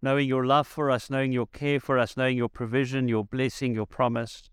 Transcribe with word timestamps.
knowing 0.00 0.28
your 0.28 0.46
love 0.46 0.66
for 0.66 0.90
us, 0.90 1.10
knowing 1.10 1.32
your 1.32 1.46
care 1.46 1.80
for 1.80 1.98
us, 1.98 2.16
knowing 2.16 2.36
your 2.36 2.48
provision, 2.48 3.08
your 3.08 3.24
blessing, 3.24 3.74
your 3.74 3.86
promise. 3.86 4.48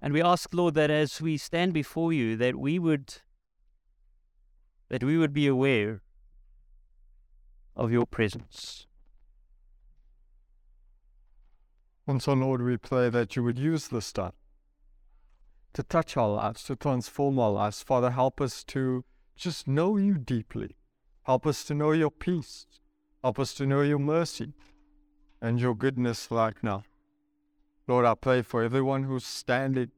And 0.00 0.12
we 0.12 0.20
ask, 0.20 0.52
Lord, 0.52 0.74
that 0.74 0.90
as 0.90 1.20
we 1.20 1.36
stand 1.36 1.72
before 1.72 2.12
you, 2.12 2.36
that 2.36 2.56
we 2.56 2.78
would 2.78 3.14
that 4.88 5.02
we 5.02 5.16
would 5.16 5.32
be 5.32 5.46
aware 5.46 6.02
of 7.74 7.90
your 7.90 8.04
presence. 8.04 8.86
And 12.06 12.22
so, 12.22 12.34
Lord, 12.34 12.62
we 12.62 12.76
pray 12.76 13.08
that 13.08 13.36
you 13.36 13.42
would 13.44 13.58
use 13.58 13.88
this 13.88 14.12
time 14.12 14.32
to 15.72 15.82
touch 15.82 16.16
our 16.16 16.28
lives, 16.28 16.64
to 16.64 16.76
transform 16.76 17.38
our 17.38 17.50
lives. 17.50 17.82
Father, 17.82 18.10
help 18.10 18.40
us 18.40 18.64
to 18.64 19.04
just 19.36 19.66
know 19.66 19.96
you 19.96 20.14
deeply. 20.14 20.76
Help 21.24 21.46
us 21.46 21.64
to 21.64 21.74
know 21.74 21.92
your 21.92 22.10
peace. 22.10 22.66
Help 23.22 23.38
us 23.38 23.54
to 23.54 23.66
know 23.66 23.82
your 23.82 23.98
mercy 23.98 24.52
and 25.40 25.60
your 25.60 25.74
goodness 25.74 26.30
like 26.30 26.62
now. 26.62 26.84
Lord, 27.86 28.04
I 28.04 28.14
pray 28.14 28.42
for 28.42 28.62
everyone 28.62 29.04
who's 29.04 29.24
standing, 29.24 29.90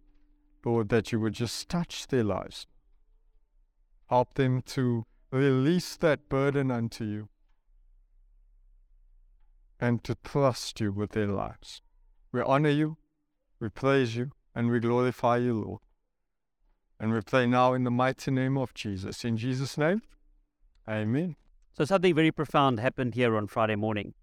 Lord, 0.65 0.89
that 0.89 1.13
you 1.13 1.21
would 1.21 1.35
just 1.35 1.69
touch 1.69 2.07
their 2.07 2.25
lives. 2.25 2.67
Help 4.09 4.35
them 4.35 4.63
to 4.63 5.05
release 5.31 5.97
that 5.97 6.29
burden 6.29 6.71
unto 6.71 7.05
you 7.05 7.29
and 9.81 10.03
to 10.05 10.17
trust 10.25 10.81
you 10.81 10.93
with 10.93 11.11
their 11.13 11.27
lives. 11.27 11.83
We 12.33 12.41
honor 12.41 12.71
you, 12.71 12.97
we 13.61 13.69
praise 13.69 14.17
you, 14.17 14.31
and 14.55 14.71
we 14.71 14.81
glorify 14.81 15.39
you, 15.39 15.55
Lord. 15.55 15.81
And 17.01 17.13
we 17.13 17.21
pray 17.21 17.47
now 17.47 17.75
in 17.75 17.85
the 17.85 17.91
mighty 17.91 18.31
name 18.31 18.57
of 18.57 18.73
Jesus. 18.75 19.25
In 19.25 19.37
Jesus' 19.37 19.77
name, 19.77 20.03
amen. 20.89 21.37
So 21.77 21.85
something 21.85 22.15
very 22.15 22.31
profound 22.31 22.79
happened 22.79 23.15
here 23.15 23.37
on 23.37 23.49
Friday 23.49 23.75
morning. 23.75 24.15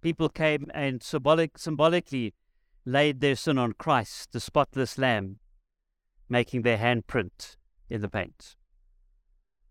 People 0.00 0.30
came 0.30 0.70
and 0.72 1.02
symbolic, 1.02 1.58
symbolically 1.58 2.34
laid 2.86 3.20
their 3.20 3.36
sin 3.36 3.58
on 3.58 3.74
Christ, 3.74 4.32
the 4.32 4.40
spotless 4.40 4.96
lamb, 4.96 5.38
making 6.28 6.62
their 6.62 6.78
handprint 6.78 7.56
in 7.90 8.00
the 8.00 8.08
paint. 8.08 8.56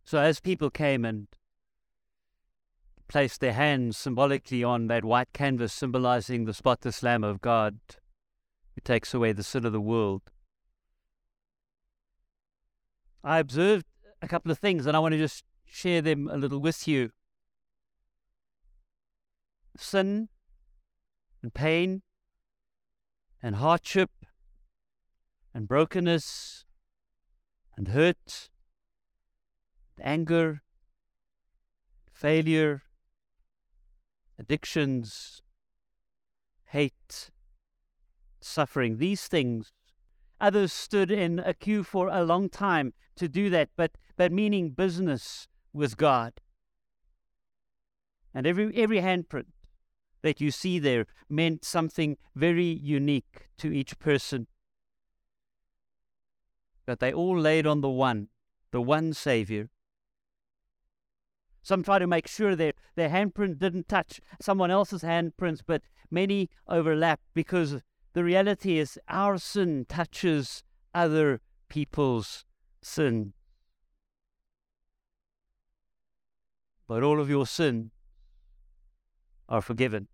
So 0.03 0.19
as 0.19 0.39
people 0.39 0.69
came 0.69 1.05
and 1.05 1.27
placed 3.07 3.41
their 3.41 3.53
hands 3.53 3.97
symbolically 3.97 4.63
on 4.63 4.87
that 4.87 5.03
white 5.03 5.33
canvas 5.33 5.73
symbolizing 5.73 6.45
the 6.45 6.53
spotless 6.53 7.01
lamb 7.01 7.23
of 7.23 7.41
God, 7.41 7.79
who 8.75 8.81
takes 8.83 9.13
away 9.13 9.31
the 9.31 9.43
sin 9.43 9.65
of 9.65 9.73
the 9.73 9.81
world, 9.81 10.21
I 13.23 13.39
observed 13.39 13.85
a 14.21 14.27
couple 14.27 14.51
of 14.51 14.59
things 14.59 14.85
and 14.85 14.95
I 14.95 14.99
want 14.99 15.13
to 15.13 15.17
just 15.17 15.43
share 15.65 16.01
them 16.01 16.27
a 16.31 16.37
little 16.37 16.59
with 16.59 16.87
you. 16.87 17.11
Sin 19.77 20.29
and 21.41 21.53
pain 21.53 22.01
and 23.41 23.55
hardship 23.55 24.11
and 25.53 25.67
brokenness 25.67 26.65
and 27.75 27.89
hurt, 27.89 28.49
and 29.97 30.05
anger, 30.05 30.61
failure, 32.11 32.83
addictions, 34.37 35.41
hate, 36.65 37.31
suffering, 38.41 38.97
these 38.97 39.27
things 39.27 39.71
Others 40.41 40.71
stood 40.71 41.11
in 41.11 41.39
a 41.39 41.53
queue 41.53 41.83
for 41.83 42.07
a 42.07 42.23
long 42.23 42.49
time 42.49 42.93
to 43.17 43.27
do 43.27 43.49
that, 43.49 43.69
but, 43.75 43.91
but 44.15 44.31
meaning 44.31 44.69
business 44.69 45.47
with 45.73 45.97
God. 45.97 46.33
And 48.33 48.47
every, 48.47 48.73
every 48.75 49.01
handprint 49.01 49.47
that 50.21 50.39
you 50.39 50.51
see 50.51 50.79
there 50.79 51.05
meant 51.29 51.65
something 51.65 52.17
very 52.35 52.65
unique 52.65 53.49
to 53.57 53.73
each 53.73 53.99
person. 53.99 54.47
But 56.85 56.99
they 56.99 57.13
all 57.13 57.37
laid 57.37 57.67
on 57.67 57.81
the 57.81 57.89
one, 57.89 58.29
the 58.71 58.81
one 58.81 59.13
Savior. 59.13 59.69
Some 61.61 61.83
try 61.83 61.99
to 61.99 62.07
make 62.07 62.27
sure 62.27 62.55
their, 62.55 62.73
their 62.95 63.09
handprint 63.09 63.59
didn't 63.59 63.87
touch 63.87 64.21
someone 64.41 64.71
else's 64.71 65.03
handprints, 65.03 65.61
but 65.65 65.81
many 66.09 66.49
overlap 66.67 67.19
because 67.33 67.81
the 68.13 68.23
reality 68.23 68.77
is 68.77 68.99
our 69.07 69.37
sin 69.37 69.85
touches 69.87 70.63
other 70.93 71.41
people's 71.69 72.45
sin. 72.81 73.33
But 76.87 77.03
all 77.03 77.19
of 77.19 77.29
your 77.29 77.45
sin 77.45 77.91
are 79.47 79.61
forgiven. 79.61 80.07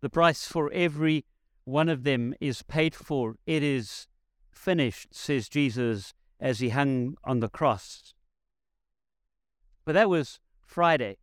The 0.00 0.10
price 0.10 0.46
for 0.46 0.70
every 0.72 1.24
one 1.64 1.88
of 1.88 2.02
them 2.02 2.34
is 2.40 2.62
paid 2.62 2.94
for. 2.94 3.36
It 3.46 3.62
is 3.62 4.08
finished, 4.50 5.14
says 5.14 5.48
Jesus 5.48 6.12
as 6.40 6.58
he 6.58 6.70
hung 6.70 7.16
on 7.24 7.40
the 7.40 7.48
cross. 7.48 8.12
But 9.84 9.92
that 9.92 10.10
was 10.10 10.40
Friday. 10.66 11.18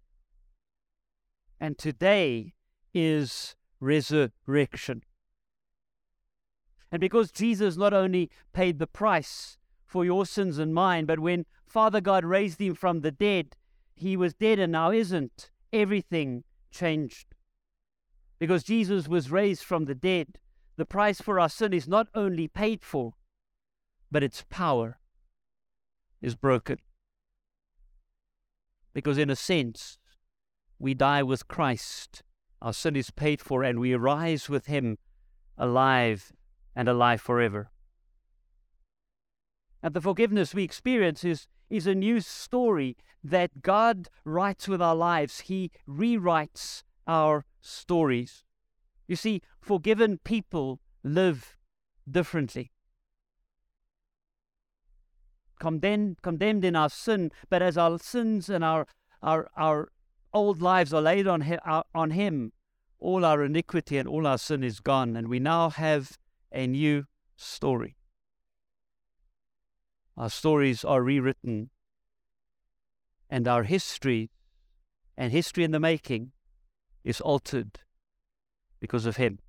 And 1.59 1.77
today 1.77 2.53
is 2.93 3.55
resurrection. 3.81 5.03
And 6.91 7.01
because 7.01 7.31
Jesus 7.31 7.75
not 7.75 7.93
only 7.93 8.29
paid 8.53 8.79
the 8.79 8.87
price 8.87 9.57
for 9.85 10.05
your 10.05 10.25
sins 10.25 10.57
and 10.57 10.73
mine, 10.73 11.05
but 11.05 11.19
when 11.19 11.45
Father 11.67 11.99
God 11.99 12.23
raised 12.23 12.61
him 12.61 12.75
from 12.75 13.01
the 13.01 13.11
dead, 13.11 13.57
he 13.95 14.15
was 14.15 14.33
dead 14.33 14.59
and 14.59 14.71
now 14.71 14.91
isn't. 14.91 15.51
Everything 15.73 16.43
changed. 16.71 17.27
Because 18.39 18.63
Jesus 18.63 19.07
was 19.07 19.31
raised 19.31 19.63
from 19.63 19.85
the 19.85 19.95
dead, 19.95 20.37
the 20.75 20.85
price 20.85 21.21
for 21.21 21.39
our 21.39 21.49
sin 21.49 21.73
is 21.73 21.87
not 21.87 22.07
only 22.15 22.47
paid 22.47 22.83
for, 22.83 23.13
but 24.09 24.23
its 24.23 24.43
power 24.49 24.99
is 26.21 26.35
broken. 26.35 26.77
Because 28.93 29.17
in 29.17 29.29
a 29.29 29.35
sense, 29.35 29.97
we 30.77 30.93
die 30.93 31.23
with 31.23 31.47
Christ 31.47 32.23
our 32.61 32.73
sin 32.73 32.95
is 32.95 33.09
paid 33.09 33.41
for, 33.41 33.63
and 33.63 33.79
we 33.79 33.95
rise 33.95 34.49
with 34.49 34.67
Him 34.67 34.97
alive 35.57 36.31
and 36.75 36.87
alive 36.87 37.21
forever. 37.21 37.71
And 39.83 39.93
the 39.93 40.01
forgiveness 40.01 40.53
we 40.53 40.63
experience 40.63 41.23
is, 41.23 41.47
is 41.69 41.87
a 41.87 41.95
new 41.95 42.19
story 42.19 42.97
that 43.23 43.61
God 43.61 44.09
writes 44.25 44.67
with 44.67 44.81
our 44.81 44.95
lives. 44.95 45.41
He 45.41 45.71
rewrites 45.87 46.83
our 47.07 47.45
stories. 47.61 48.43
You 49.07 49.15
see, 49.15 49.41
forgiven 49.59 50.19
people 50.23 50.79
live 51.03 51.57
differently. 52.09 52.71
Condemned, 55.59 56.21
condemned 56.21 56.63
in 56.63 56.75
our 56.75 56.89
sin, 56.89 57.31
but 57.49 57.61
as 57.61 57.77
our 57.77 57.99
sins 57.99 58.49
and 58.49 58.63
our, 58.63 58.87
our, 59.21 59.49
our 59.55 59.89
old 60.33 60.61
lives 60.61 60.93
are 60.93 61.01
laid 61.01 61.27
on, 61.27 61.41
uh, 61.41 61.83
on 61.93 62.11
him, 62.11 62.53
all 62.99 63.25
our 63.25 63.43
iniquity 63.43 63.97
and 63.97 64.07
all 64.07 64.27
our 64.27 64.37
sin 64.37 64.63
is 64.63 64.79
gone, 64.79 65.15
and 65.15 65.27
we 65.27 65.39
now 65.39 65.69
have 65.69 66.17
a 66.51 66.67
new 66.67 67.05
story. 67.35 67.95
Our 70.17 70.29
stories 70.29 70.83
are 70.85 71.01
rewritten, 71.01 71.69
and 73.29 73.47
our 73.47 73.63
history 73.63 74.29
and 75.17 75.31
history 75.31 75.63
in 75.63 75.71
the 75.71 75.79
making 75.79 76.31
is 77.03 77.21
altered 77.21 77.79
because 78.79 79.05
of 79.05 79.17
him. 79.17 79.39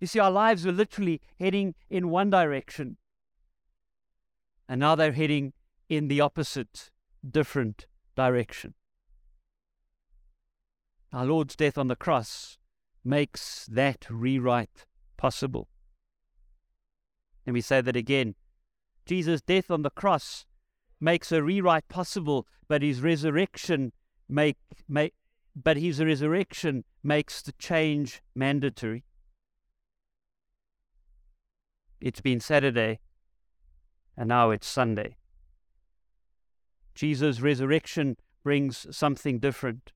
You 0.00 0.06
see, 0.06 0.18
our 0.18 0.30
lives 0.30 0.64
were 0.64 0.72
literally 0.72 1.20
heading 1.38 1.74
in 1.90 2.10
one 2.10 2.30
direction, 2.30 2.96
and 4.68 4.80
now 4.80 4.94
they're 4.94 5.12
heading 5.12 5.52
in 5.88 6.08
the 6.08 6.20
opposite, 6.20 6.90
different 7.28 7.86
direction. 8.14 8.74
Our 11.12 11.26
Lord's 11.26 11.56
death 11.56 11.76
on 11.76 11.88
the 11.88 11.96
cross 11.96 12.58
makes 13.04 13.66
that 13.66 14.06
rewrite 14.08 14.86
possible. 15.16 15.68
Let 17.46 17.52
me 17.52 17.60
say 17.60 17.80
that 17.80 17.96
again. 17.96 18.34
Jesus' 19.04 19.42
death 19.42 19.70
on 19.70 19.82
the 19.82 19.90
cross 19.90 20.46
makes 21.00 21.32
a 21.32 21.42
rewrite 21.42 21.88
possible, 21.88 22.46
but 22.68 22.82
his 22.82 23.00
resurrection 23.00 23.92
make, 24.28 24.56
make 24.88 25.14
but 25.54 25.76
his 25.76 26.02
resurrection 26.02 26.84
makes 27.02 27.42
the 27.42 27.52
change 27.52 28.22
mandatory. 28.34 29.04
It's 32.00 32.20
been 32.20 32.40
Saturday, 32.40 33.00
and 34.16 34.28
now 34.28 34.50
it's 34.50 34.66
Sunday. 34.66 35.16
Jesus' 36.94 37.40
resurrection 37.40 38.16
brings 38.42 38.86
something 38.94 39.38
different. 39.38 39.92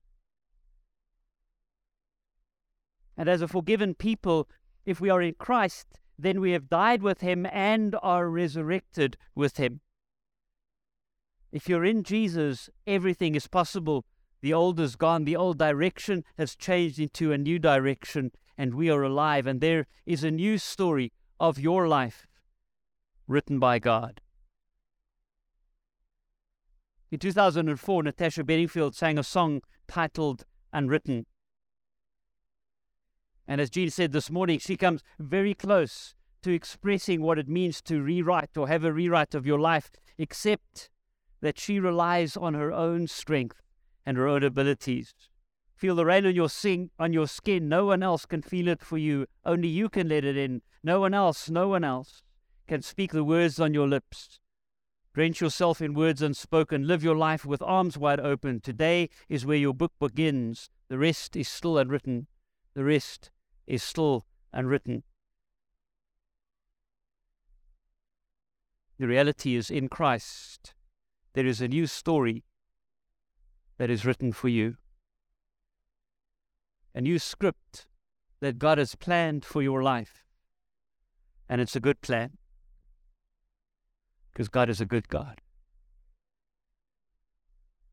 And 3.17 3.27
as 3.27 3.41
a 3.41 3.47
forgiven 3.47 3.95
people, 3.95 4.47
if 4.85 5.01
we 5.01 5.09
are 5.09 5.21
in 5.21 5.33
Christ, 5.33 5.87
then 6.19 6.39
we 6.39 6.51
have 6.51 6.69
died 6.69 7.01
with 7.01 7.21
him 7.21 7.45
and 7.51 7.95
are 8.01 8.29
resurrected 8.29 9.17
with 9.35 9.57
him. 9.57 9.81
If 11.51 11.67
you're 11.67 11.85
in 11.85 12.03
Jesus, 12.03 12.69
everything 12.85 13.35
is 13.35 13.47
possible. 13.47 14.05
The 14.41 14.53
old 14.53 14.79
is 14.79 14.95
gone, 14.95 15.23
the 15.23 15.35
old 15.35 15.57
direction 15.57 16.23
has 16.37 16.55
changed 16.55 16.99
into 16.99 17.31
a 17.31 17.37
new 17.37 17.57
direction, 17.57 18.31
and 18.57 18.75
we 18.75 18.89
are 18.89 19.01
alive. 19.01 19.47
And 19.47 19.61
there 19.61 19.87
is 20.05 20.23
a 20.23 20.31
new 20.31 20.57
story 20.57 21.11
of 21.39 21.59
your 21.59 21.87
life 21.87 22.27
written 23.27 23.59
by 23.59 23.79
God. 23.79 24.21
In 27.09 27.19
2004, 27.19 28.03
Natasha 28.03 28.43
Bedingfield 28.43 28.93
sang 28.93 29.17
a 29.17 29.23
song 29.23 29.61
titled 29.87 30.43
Unwritten. 30.73 31.25
And 33.47 33.61
as 33.61 33.69
Jean 33.69 33.89
said 33.89 34.11
this 34.11 34.29
morning, 34.29 34.59
she 34.59 34.75
comes 34.75 35.03
very 35.17 35.53
close 35.53 36.15
to 36.41 36.53
expressing 36.53 37.21
what 37.21 37.39
it 37.39 37.47
means 37.47 37.81
to 37.83 38.01
rewrite 38.01 38.57
or 38.57 38.67
have 38.67 38.83
a 38.83 38.91
rewrite 38.91 39.33
of 39.33 39.45
your 39.45 39.59
life, 39.59 39.89
except 40.17 40.89
that 41.39 41.57
she 41.57 41.79
relies 41.79 42.35
on 42.35 42.55
her 42.55 42.73
own 42.73 43.07
strength 43.07 43.61
and 44.05 44.17
her 44.17 44.27
own 44.27 44.43
abilities. 44.43 45.13
Feel 45.77 45.95
the 45.95 46.05
rain 46.05 46.25
on 46.25 46.35
your 46.35 46.49
sing 46.49 46.89
on 46.99 47.13
your 47.13 47.27
skin. 47.27 47.69
No 47.69 47.85
one 47.85 48.03
else 48.03 48.25
can 48.25 48.41
feel 48.41 48.67
it 48.67 48.81
for 48.81 48.97
you. 48.97 49.27
Only 49.45 49.69
you 49.69 49.87
can 49.87 50.09
let 50.09 50.25
it 50.25 50.35
in. 50.35 50.61
No 50.83 50.99
one 50.99 51.13
else, 51.13 51.49
no 51.49 51.69
one 51.69 51.85
else 51.85 52.21
can 52.67 52.81
speak 52.81 53.13
the 53.13 53.23
words 53.23 53.61
on 53.61 53.73
your 53.73 53.87
lips. 53.87 54.39
Drench 55.17 55.41
yourself 55.41 55.81
in 55.81 55.95
words 55.95 56.21
unspoken. 56.21 56.85
Live 56.85 57.03
your 57.03 57.15
life 57.15 57.43
with 57.43 57.59
arms 57.63 57.97
wide 57.97 58.19
open. 58.19 58.59
Today 58.59 59.09
is 59.27 59.47
where 59.47 59.57
your 59.57 59.73
book 59.73 59.91
begins. 59.99 60.69
The 60.89 60.99
rest 60.99 61.35
is 61.35 61.47
still 61.47 61.79
unwritten. 61.79 62.27
The 62.75 62.83
rest 62.83 63.31
is 63.65 63.81
still 63.81 64.27
unwritten. 64.53 65.01
The 68.99 69.07
reality 69.07 69.55
is 69.55 69.71
in 69.71 69.89
Christ, 69.89 70.75
there 71.33 71.47
is 71.47 71.61
a 71.61 71.67
new 71.67 71.87
story 71.87 72.43
that 73.79 73.89
is 73.89 74.05
written 74.05 74.31
for 74.31 74.49
you, 74.49 74.77
a 76.93 77.01
new 77.01 77.17
script 77.17 77.87
that 78.39 78.59
God 78.59 78.77
has 78.77 78.93
planned 78.93 79.45
for 79.45 79.63
your 79.63 79.81
life. 79.81 80.25
And 81.49 81.59
it's 81.59 81.75
a 81.75 81.79
good 81.79 82.01
plan 82.01 82.37
because 84.37 84.49
God 84.49 84.69
is 84.69 84.79
a 84.79 84.85
good 84.85 85.09
God. 85.09 85.41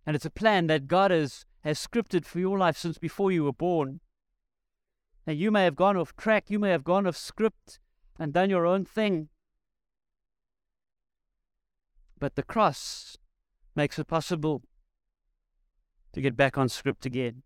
And 0.04 0.14
it's 0.14 0.26
a 0.26 0.30
plan 0.30 0.66
that 0.66 0.86
God 0.86 1.10
has, 1.10 1.46
has 1.62 1.78
scripted 1.78 2.26
for 2.26 2.38
your 2.38 2.58
life 2.58 2.76
since 2.76 2.98
before 2.98 3.32
you 3.32 3.44
were 3.44 3.52
born. 3.54 4.00
Now, 5.26 5.32
you 5.32 5.50
may 5.50 5.64
have 5.64 5.74
gone 5.74 5.96
off 5.96 6.14
track, 6.16 6.50
you 6.50 6.58
may 6.58 6.68
have 6.68 6.84
gone 6.84 7.06
off 7.06 7.16
script 7.16 7.80
and 8.18 8.30
done 8.30 8.50
your 8.50 8.66
own 8.66 8.84
thing. 8.84 9.30
But 12.20 12.34
the 12.34 12.42
cross 12.42 13.16
makes 13.74 13.98
it 13.98 14.06
possible 14.06 14.60
to 16.12 16.20
get 16.20 16.36
back 16.36 16.58
on 16.58 16.68
script 16.68 17.06
again. 17.06 17.42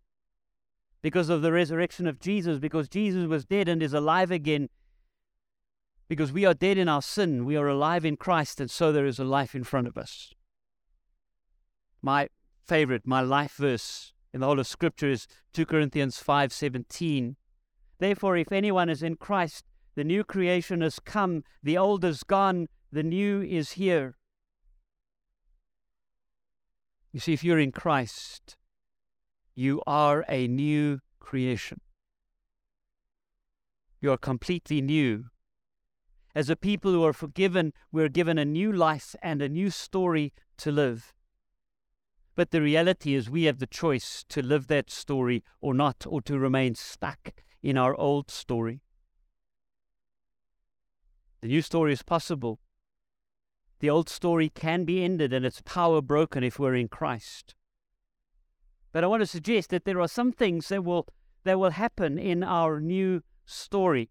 Because 1.01 1.29
of 1.29 1.41
the 1.41 1.53
resurrection 1.53 2.05
of 2.05 2.19
Jesus, 2.19 2.59
because 2.59 2.89
Jesus 2.89 3.29
was 3.29 3.45
dead 3.45 3.69
and 3.69 3.81
is 3.81 3.93
alive 3.93 4.29
again. 4.29 4.67
Because 6.09 6.33
we 6.33 6.43
are 6.43 6.55
dead 6.55 6.79
in 6.79 6.89
our 6.89 7.03
sin, 7.03 7.45
we 7.45 7.55
are 7.55 7.67
alive 7.67 8.03
in 8.03 8.17
Christ, 8.17 8.59
and 8.59 8.69
so 8.69 8.91
there 8.91 9.05
is 9.05 9.19
a 9.19 9.23
life 9.23 9.53
in 9.53 9.63
front 9.63 9.87
of 9.87 9.95
us. 9.95 10.33
My 12.01 12.29
favorite, 12.65 13.05
my 13.05 13.21
life 13.21 13.53
verse 13.53 14.11
in 14.33 14.39
the 14.39 14.47
whole 14.47 14.59
of 14.59 14.65
Scripture 14.67 15.09
is 15.09 15.27
2 15.53 15.67
Corinthians 15.67 16.21
5:17. 16.21 17.35
Therefore, 17.99 18.37
if 18.37 18.51
anyone 18.51 18.89
is 18.89 19.03
in 19.03 19.17
Christ, 19.17 19.65
the 19.95 20.03
new 20.03 20.23
creation 20.23 20.81
has 20.81 20.99
come, 20.99 21.43
the 21.61 21.77
old 21.77 22.03
is 22.03 22.23
gone, 22.23 22.69
the 22.91 23.03
new 23.03 23.41
is 23.43 23.73
here. 23.73 24.17
You 27.11 27.19
see, 27.19 27.33
if 27.33 27.43
you're 27.43 27.59
in 27.59 27.71
Christ, 27.71 28.57
you 29.53 29.81
are 29.85 30.25
a 30.27 30.47
new 30.47 31.01
creation. 31.19 31.81
You 33.99 34.11
are 34.11 34.17
completely 34.17 34.81
new. 34.81 35.25
As 36.39 36.49
a 36.49 36.55
people 36.55 36.93
who 36.93 37.03
are 37.03 37.11
forgiven, 37.11 37.73
we're 37.91 38.07
given 38.07 38.37
a 38.37 38.45
new 38.45 38.71
life 38.71 39.13
and 39.21 39.41
a 39.41 39.49
new 39.49 39.69
story 39.69 40.31
to 40.59 40.71
live. 40.71 41.13
But 42.33 42.51
the 42.51 42.61
reality 42.61 43.13
is, 43.13 43.29
we 43.29 43.43
have 43.43 43.59
the 43.59 43.67
choice 43.67 44.23
to 44.29 44.41
live 44.41 44.67
that 44.67 44.89
story 44.89 45.43
or 45.59 45.73
not, 45.73 46.05
or 46.07 46.21
to 46.21 46.39
remain 46.39 46.75
stuck 46.75 47.33
in 47.61 47.77
our 47.77 47.93
old 47.93 48.31
story. 48.31 48.79
The 51.41 51.49
new 51.49 51.61
story 51.61 51.91
is 51.91 52.03
possible. 52.03 52.61
The 53.81 53.89
old 53.89 54.07
story 54.07 54.47
can 54.47 54.85
be 54.85 55.03
ended 55.03 55.33
and 55.33 55.45
its 55.45 55.61
power 55.65 56.01
broken 56.01 56.41
if 56.41 56.57
we're 56.57 56.73
in 56.73 56.87
Christ. 56.87 57.53
But 58.93 59.03
I 59.03 59.07
want 59.07 59.23
to 59.23 59.27
suggest 59.27 59.71
that 59.71 59.83
there 59.83 59.99
are 59.99 60.07
some 60.07 60.31
things 60.31 60.69
that 60.69 60.85
will 60.85 61.05
that 61.43 61.59
will 61.59 61.71
happen 61.71 62.17
in 62.17 62.45
our 62.45 62.79
new 62.79 63.23
story. 63.45 64.09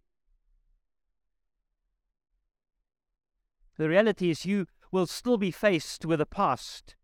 The 3.78 3.88
reality 3.88 4.28
is 4.28 4.44
you 4.44 4.66
will 4.90 5.06
still 5.06 5.38
be 5.38 5.52
faced 5.52 6.04
with 6.04 6.20
a 6.20 6.26
past. 6.26 6.96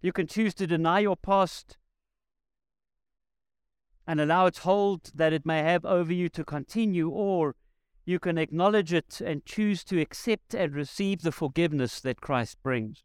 You 0.00 0.12
can 0.12 0.26
choose 0.26 0.52
to 0.54 0.66
deny 0.66 0.98
your 0.98 1.16
past 1.16 1.78
and 4.04 4.20
allow 4.20 4.46
its 4.46 4.58
hold 4.58 5.12
that 5.14 5.32
it 5.32 5.46
may 5.46 5.62
have 5.62 5.84
over 5.84 6.12
you 6.12 6.28
to 6.30 6.44
continue, 6.44 7.08
or 7.08 7.54
you 8.04 8.18
can 8.18 8.36
acknowledge 8.36 8.92
it 8.92 9.20
and 9.20 9.46
choose 9.46 9.84
to 9.84 10.00
accept 10.00 10.54
and 10.54 10.74
receive 10.74 11.22
the 11.22 11.30
forgiveness 11.30 12.00
that 12.00 12.20
Christ 12.20 12.60
brings. 12.64 13.04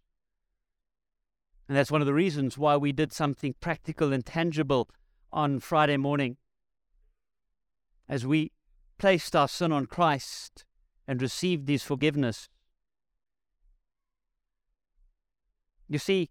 And 1.67 1.77
that's 1.77 1.91
one 1.91 2.01
of 2.01 2.07
the 2.07 2.15
reasons 2.15 2.57
why 2.57 2.77
we 2.77 2.91
did 2.91 3.13
something 3.13 3.53
practical 3.59 4.11
and 4.11 4.25
tangible 4.25 4.89
on 5.31 5.59
Friday 5.59 5.97
morning. 5.97 6.37
As 8.09 8.25
we 8.25 8.53
placed 8.97 9.35
our 9.35 9.47
sin 9.47 9.71
on 9.71 9.85
Christ 9.85 10.65
and 11.07 11.21
receive 11.21 11.67
His 11.67 11.83
forgiveness. 11.83 12.49
You 15.87 15.99
see, 15.99 16.29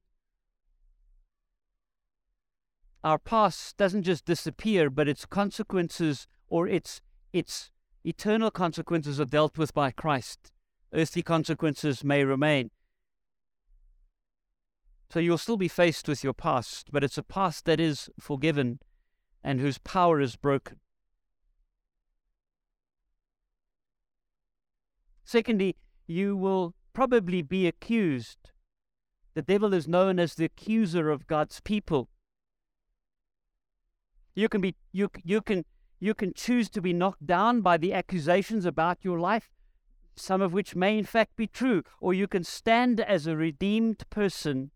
our 3.02 3.18
past 3.18 3.76
doesn't 3.76 4.02
just 4.02 4.24
disappear, 4.24 4.90
but 4.90 5.08
its 5.08 5.24
consequences 5.24 6.26
or 6.48 6.66
its 6.68 7.00
its 7.32 7.70
eternal 8.04 8.50
consequences 8.50 9.20
are 9.20 9.24
dealt 9.24 9.58
with 9.58 9.72
by 9.72 9.90
Christ. 9.90 10.52
Earthly 10.92 11.22
consequences 11.22 12.04
may 12.04 12.24
remain. 12.24 12.70
So 15.10 15.20
you'll 15.20 15.38
still 15.38 15.56
be 15.56 15.68
faced 15.68 16.08
with 16.08 16.24
your 16.24 16.32
past, 16.32 16.88
but 16.92 17.04
it's 17.04 17.18
a 17.18 17.22
past 17.22 17.64
that 17.66 17.80
is 17.80 18.10
forgiven 18.18 18.80
and 19.42 19.60
whose 19.60 19.78
power 19.78 20.20
is 20.20 20.36
broken. 20.36 20.80
Secondly, 25.26 25.74
you 26.06 26.36
will 26.36 26.74
probably 26.94 27.42
be 27.42 27.66
accused. 27.66 28.52
The 29.34 29.42
devil 29.42 29.74
is 29.74 29.88
known 29.88 30.20
as 30.20 30.34
the 30.34 30.44
accuser 30.44 31.10
of 31.10 31.26
God's 31.26 31.60
people. 31.60 32.08
You 34.34 34.48
can 34.48 34.60
be 34.60 34.76
you 34.92 35.10
you 35.24 35.42
can 35.42 35.64
you 35.98 36.14
can 36.14 36.32
choose 36.32 36.70
to 36.70 36.80
be 36.80 36.92
knocked 36.92 37.26
down 37.26 37.60
by 37.60 37.76
the 37.76 37.92
accusations 37.92 38.64
about 38.64 38.98
your 39.02 39.18
life, 39.18 39.50
some 40.14 40.40
of 40.40 40.52
which 40.52 40.76
may 40.76 40.96
in 40.96 41.04
fact 41.04 41.34
be 41.36 41.48
true, 41.48 41.82
or 42.00 42.14
you 42.14 42.28
can 42.28 42.44
stand 42.44 43.00
as 43.00 43.26
a 43.26 43.36
redeemed 43.36 44.08
person 44.10 44.70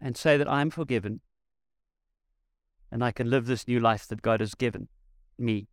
and 0.00 0.16
say 0.16 0.36
that 0.36 0.48
I'm 0.48 0.70
forgiven 0.70 1.20
and 2.92 3.02
I 3.02 3.10
can 3.10 3.28
live 3.28 3.46
this 3.46 3.66
new 3.66 3.80
life 3.80 4.06
that 4.06 4.22
God 4.22 4.40
has 4.40 4.54
given 4.54 4.88
me. 5.36 5.68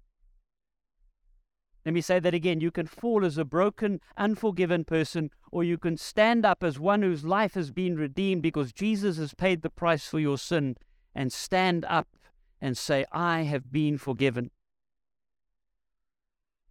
Let 1.87 1.93
me 1.93 2.01
say 2.01 2.19
that 2.19 2.33
again. 2.33 2.59
You 2.59 2.69
can 2.69 2.85
fall 2.85 3.23
as 3.23 3.37
a 3.37 3.45
broken, 3.45 4.01
unforgiven 4.17 4.83
person, 4.83 5.31
or 5.53 5.63
you 5.63 5.77
can 5.77 5.95
stand 5.95 6.45
up 6.45 6.61
as 6.61 6.77
one 6.77 7.01
whose 7.01 7.23
life 7.23 7.53
has 7.53 7.71
been 7.71 7.95
redeemed 7.95 8.41
because 8.41 8.73
Jesus 8.73 9.15
has 9.15 9.33
paid 9.33 9.61
the 9.61 9.69
price 9.69 10.05
for 10.05 10.19
your 10.19 10.37
sin 10.37 10.75
and 11.15 11.31
stand 11.31 11.85
up 11.85 12.09
and 12.59 12.77
say, 12.77 13.05
I 13.13 13.43
have 13.43 13.71
been 13.71 13.97
forgiven. 13.97 14.51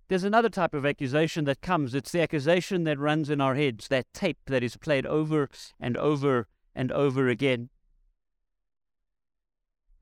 There's 0.09 0.23
another 0.23 0.51
type 0.51 0.75
of 0.75 0.85
accusation 0.85 1.47
that 1.47 1.63
comes. 1.63 1.95
It's 1.95 2.13
the 2.13 2.21
accusation 2.21 2.85
that 2.85 2.99
runs 2.99 3.31
in 3.31 3.41
our 3.41 3.55
heads, 3.55 3.89
that 3.89 4.13
tape 4.13 4.41
that 4.49 4.63
is 4.63 4.77
played 4.77 5.07
over 5.07 5.49
and 5.81 5.97
over 5.97 6.47
and 6.75 6.93
over 6.93 7.27
again. 7.27 7.71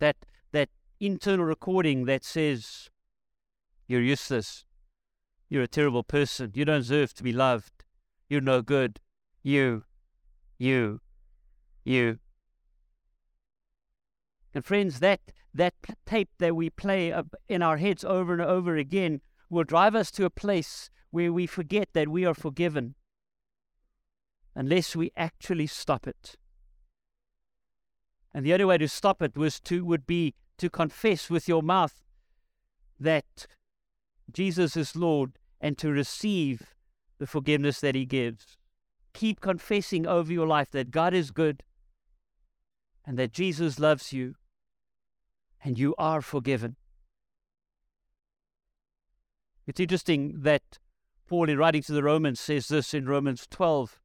That, 0.00 0.16
that 0.50 0.70
internal 0.98 1.44
recording 1.44 2.06
that 2.06 2.24
says, 2.24 2.90
You're 3.86 4.02
useless. 4.02 4.64
You're 5.48 5.62
a 5.62 5.68
terrible 5.68 6.02
person. 6.02 6.52
You 6.54 6.64
don't 6.64 6.80
deserve 6.80 7.14
to 7.14 7.22
be 7.22 7.32
loved. 7.32 7.84
You're 8.28 8.40
no 8.40 8.62
good. 8.62 9.00
You, 9.42 9.84
you, 10.58 11.00
you. 11.84 12.18
And 14.54 14.64
friends, 14.64 15.00
that 15.00 15.20
that 15.52 15.74
tape 16.06 16.30
that 16.38 16.56
we 16.56 16.70
play 16.70 17.14
in 17.48 17.62
our 17.62 17.76
heads 17.76 18.04
over 18.04 18.32
and 18.32 18.42
over 18.42 18.76
again 18.76 19.20
will 19.50 19.64
drive 19.64 19.94
us 19.94 20.10
to 20.12 20.24
a 20.24 20.30
place 20.30 20.90
where 21.10 21.32
we 21.32 21.46
forget 21.46 21.88
that 21.92 22.08
we 22.08 22.24
are 22.24 22.34
forgiven. 22.34 22.94
unless 24.54 24.94
we 24.94 25.10
actually 25.16 25.66
stop 25.66 26.06
it. 26.06 26.36
And 28.32 28.44
the 28.44 28.52
only 28.52 28.64
way 28.64 28.78
to 28.78 28.88
stop 28.88 29.22
it 29.22 29.36
was 29.36 29.60
to 29.60 29.84
would 29.84 30.06
be 30.06 30.34
to 30.58 30.70
confess 30.70 31.30
with 31.30 31.48
your 31.48 31.62
mouth 31.62 32.02
that 32.98 33.46
Jesus 34.32 34.76
is 34.76 34.96
Lord 34.96 35.38
and 35.60 35.78
to 35.78 35.90
receive 35.90 36.74
the 37.18 37.26
forgiveness 37.26 37.80
that 37.80 37.94
He 37.94 38.04
gives. 38.04 38.58
Keep 39.12 39.40
confessing 39.40 40.06
over 40.06 40.32
your 40.32 40.46
life 40.46 40.70
that 40.72 40.90
God 40.90 41.14
is 41.14 41.30
good 41.30 41.62
and 43.06 43.18
that 43.18 43.32
Jesus 43.32 43.78
loves 43.78 44.12
you 44.12 44.34
and 45.62 45.78
you 45.78 45.94
are 45.98 46.20
forgiven. 46.20 46.76
It's 49.66 49.80
interesting 49.80 50.42
that 50.42 50.78
Paul, 51.26 51.48
in 51.48 51.56
writing 51.56 51.82
to 51.82 51.92
the 51.92 52.02
Romans, 52.02 52.38
says 52.38 52.68
this 52.68 52.92
in 52.92 53.06
Romans 53.06 53.46
12 53.50 53.98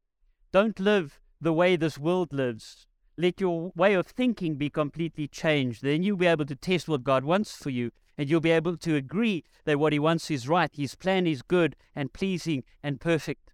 Don't 0.52 0.80
live 0.80 1.20
the 1.42 1.54
way 1.54 1.76
this 1.76 1.98
world 1.98 2.32
lives. 2.32 2.88
Let 3.20 3.42
your 3.42 3.74
way 3.76 3.96
of 3.96 4.08
thinking 4.08 4.56
be 4.56 4.70
completely 4.70 5.28
changed. 5.28 5.84
Then 5.84 6.04
you'll 6.04 6.16
be 6.16 6.26
able 6.26 6.46
to 6.46 6.56
test 6.56 6.88
what 6.88 7.04
God 7.04 7.26
wants 7.26 7.54
for 7.54 7.70
you, 7.70 7.92
and 8.18 8.30
you'll 8.30 8.40
be 8.40 8.50
able 8.50 8.78
to 8.78 8.96
agree 8.96 9.44
that 9.66 9.78
what 9.78 9.92
He 9.92 10.00
wants 10.00 10.32
is 10.32 10.48
right. 10.48 10.72
His 10.74 10.96
plan 10.96 11.28
is 11.28 11.42
good 11.42 11.76
and 11.94 12.14
pleasing 12.14 12.64
and 12.82 13.02
perfect. 13.02 13.52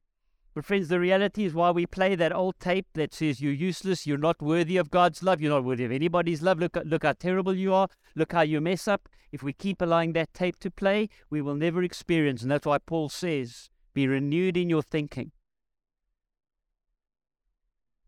But, 0.54 0.66
friends, 0.66 0.90
the 0.90 1.00
reality 1.00 1.46
is 1.46 1.56
while 1.56 1.74
we 1.74 1.88
play 1.88 2.14
that 2.14 2.32
old 2.32 2.60
tape 2.60 2.86
that 2.94 3.16
says 3.16 3.42
you're 3.42 3.52
useless, 3.52 4.06
you're 4.06 4.20
not 4.20 4.40
worthy 4.40 4.78
of 4.78 4.92
God's 4.92 5.24
love, 5.24 5.42
you're 5.42 5.52
not 5.52 5.64
worthy 5.64 5.86
of 5.86 5.92
anybody's 5.92 6.44
love, 6.44 6.60
look, 6.60 6.78
look 6.86 7.02
how 7.02 7.14
terrible 7.14 7.56
you 7.56 7.74
are, 7.74 7.88
look 8.16 8.34
how 8.34 8.42
you 8.42 8.62
mess 8.62 8.88
up. 8.88 9.10
If 9.32 9.42
we 9.42 9.52
keep 9.52 9.82
allowing 9.82 10.14
that 10.14 10.32
tape 10.36 10.60
to 10.60 10.70
play, 10.70 11.10
we 11.32 11.42
will 11.42 11.56
never 11.56 11.82
experience. 11.82 12.44
And 12.44 12.52
that's 12.52 12.68
why 12.68 12.78
Paul 12.78 13.10
says, 13.10 13.72
be 13.96 14.08
renewed 14.08 14.58
in 14.58 14.70
your 14.70 14.84
thinking. 14.84 15.32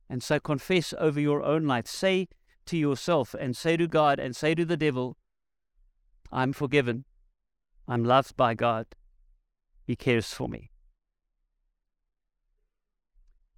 And 0.09 0.23
so 0.23 0.39
confess 0.39 0.93
over 0.97 1.19
your 1.19 1.43
own 1.43 1.65
life. 1.65 1.87
Say 1.87 2.29
to 2.67 2.77
yourself 2.77 3.33
and 3.33 3.55
say 3.55 3.77
to 3.77 3.87
God 3.87 4.19
and 4.19 4.35
say 4.35 4.55
to 4.55 4.65
the 4.65 4.77
devil, 4.77 5.17
I'm 6.31 6.53
forgiven. 6.53 7.05
I'm 7.87 8.03
loved 8.03 8.35
by 8.35 8.53
God. 8.53 8.87
He 9.85 9.95
cares 9.95 10.33
for 10.33 10.47
me. 10.49 10.71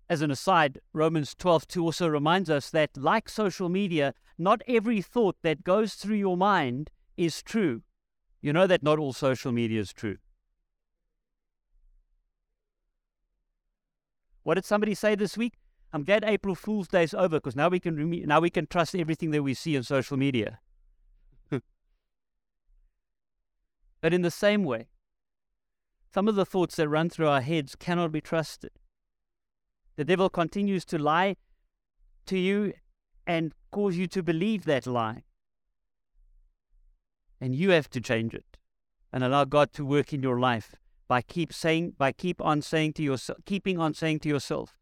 As 0.07 0.23
an 0.23 0.31
aside, 0.31 0.79
Romans 0.91 1.35
12:2 1.35 1.83
also 1.83 2.07
reminds 2.07 2.49
us 2.49 2.71
that, 2.71 2.97
like 2.97 3.29
social 3.29 3.69
media, 3.69 4.15
not 4.39 4.63
every 4.67 5.03
thought 5.03 5.37
that 5.43 5.63
goes 5.63 5.93
through 5.93 6.15
your 6.15 6.37
mind 6.37 6.89
is 7.15 7.43
true. 7.43 7.83
You 8.41 8.53
know 8.53 8.65
that 8.65 8.81
not 8.81 8.97
all 8.97 9.13
social 9.13 9.51
media 9.51 9.81
is 9.81 9.93
true. 9.93 10.17
What 14.43 14.55
did 14.55 14.65
somebody 14.65 14.95
say 14.95 15.13
this 15.13 15.37
week? 15.37 15.59
I'm 15.91 16.03
glad 16.03 16.23
April 16.23 16.55
Fool's 16.55 16.87
Day 16.87 17.03
is 17.03 17.13
over 17.13 17.37
because 17.37 17.55
now 17.55 17.69
we 17.69 17.79
can 17.79 17.95
rem- 17.95 18.27
now 18.27 18.39
we 18.39 18.49
can 18.49 18.67
trust 18.67 18.95
everything 18.95 19.31
that 19.31 19.41
we 19.43 19.53
see 19.53 19.75
on 19.75 19.83
social 19.83 20.17
media. 20.17 20.59
but 24.01 24.13
in 24.13 24.21
the 24.21 24.31
same 24.31 24.63
way, 24.63 24.87
some 26.13 26.27
of 26.27 26.35
the 26.35 26.45
thoughts 26.45 26.75
that 26.75 26.89
run 26.89 27.09
through 27.09 27.27
our 27.27 27.41
heads 27.41 27.75
cannot 27.75 28.11
be 28.11 28.21
trusted. 28.21 28.71
The 29.95 30.05
devil 30.05 30.29
continues 30.29 30.85
to 30.85 30.97
lie 30.97 31.35
to 32.27 32.37
you 32.37 32.73
and 33.27 33.53
cause 33.71 33.97
you 33.97 34.07
to 34.07 34.23
believe 34.23 34.65
that 34.65 34.87
lie. 34.87 35.23
And 37.41 37.55
you 37.55 37.71
have 37.71 37.89
to 37.91 38.01
change 38.01 38.33
it 38.33 38.57
and 39.11 39.23
allow 39.23 39.45
God 39.45 39.73
to 39.73 39.85
work 39.85 40.13
in 40.13 40.21
your 40.21 40.39
life 40.39 40.75
by 41.07 41.21
keep 41.21 41.51
saying 41.51 41.93
by 41.97 42.11
keep 42.11 42.41
on 42.41 42.61
saying 42.61 42.93
to 42.93 43.03
yourself 43.03 43.39
keeping 43.45 43.79
on 43.79 43.93
saying 43.93 44.19
to 44.19 44.29
yourself, 44.29 44.78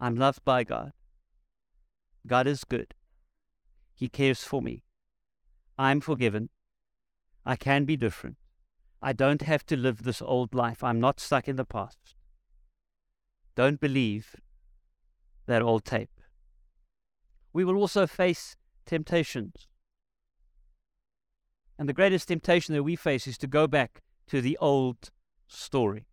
I'm 0.00 0.16
loved 0.16 0.44
by 0.44 0.64
God. 0.64 0.92
God 2.26 2.46
is 2.46 2.64
good. 2.64 2.94
He 3.94 4.08
cares 4.08 4.44
for 4.44 4.62
me. 4.62 4.84
I'm 5.78 6.00
forgiven. 6.00 6.50
I 7.44 7.56
can 7.56 7.84
be 7.84 7.96
different. 7.96 8.36
I 9.00 9.12
don't 9.12 9.42
have 9.42 9.64
to 9.66 9.76
live 9.76 10.02
this 10.02 10.20
old 10.20 10.54
life. 10.54 10.82
I'm 10.82 11.00
not 11.00 11.20
stuck 11.20 11.48
in 11.48 11.56
the 11.56 11.64
past. 11.64 12.14
Don't 13.54 13.80
believe 13.80 14.36
that 15.46 15.62
old 15.62 15.84
tape. 15.84 16.20
We 17.52 17.64
will 17.64 17.76
also 17.76 18.06
face 18.06 18.56
temptations. 18.86 19.66
And 21.78 21.88
the 21.88 21.94
greatest 21.94 22.28
temptation 22.28 22.74
that 22.74 22.82
we 22.82 22.96
face 22.96 23.26
is 23.26 23.38
to 23.38 23.46
go 23.46 23.66
back 23.66 24.02
to 24.26 24.40
the 24.40 24.58
old 24.58 25.10
story. 25.46 26.07